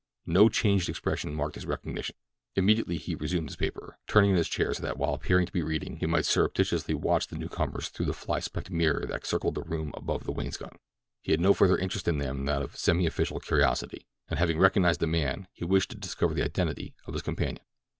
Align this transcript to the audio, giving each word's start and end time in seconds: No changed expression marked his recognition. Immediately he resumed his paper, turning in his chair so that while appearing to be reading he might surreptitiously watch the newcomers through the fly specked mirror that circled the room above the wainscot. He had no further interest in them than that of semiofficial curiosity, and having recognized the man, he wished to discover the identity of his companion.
No 0.25 0.49
changed 0.49 0.89
expression 0.89 1.31
marked 1.35 1.53
his 1.53 1.67
recognition. 1.67 2.15
Immediately 2.55 2.97
he 2.97 3.13
resumed 3.13 3.49
his 3.49 3.55
paper, 3.55 3.99
turning 4.07 4.31
in 4.31 4.35
his 4.35 4.49
chair 4.49 4.73
so 4.73 4.81
that 4.81 4.97
while 4.97 5.13
appearing 5.13 5.45
to 5.45 5.51
be 5.51 5.61
reading 5.61 5.97
he 5.97 6.07
might 6.07 6.25
surreptitiously 6.25 6.95
watch 6.95 7.27
the 7.27 7.35
newcomers 7.37 7.89
through 7.89 8.07
the 8.07 8.13
fly 8.13 8.39
specked 8.39 8.71
mirror 8.71 9.05
that 9.05 9.27
circled 9.27 9.53
the 9.53 9.61
room 9.61 9.93
above 9.95 10.23
the 10.23 10.31
wainscot. 10.31 10.73
He 11.21 11.33
had 11.33 11.39
no 11.39 11.53
further 11.53 11.77
interest 11.77 12.07
in 12.07 12.17
them 12.17 12.37
than 12.37 12.45
that 12.47 12.63
of 12.63 12.73
semiofficial 12.73 13.43
curiosity, 13.45 14.07
and 14.27 14.39
having 14.39 14.57
recognized 14.57 15.01
the 15.01 15.05
man, 15.05 15.47
he 15.53 15.65
wished 15.65 15.91
to 15.91 15.97
discover 15.97 16.33
the 16.33 16.45
identity 16.45 16.95
of 17.05 17.13
his 17.13 17.21
companion. 17.21 17.63